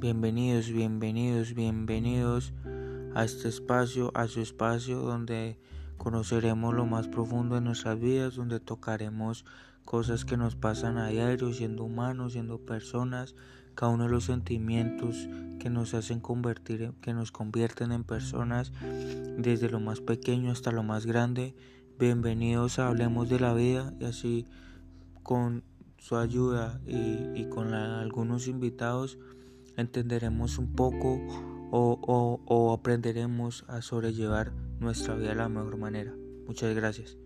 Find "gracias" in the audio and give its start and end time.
36.74-37.16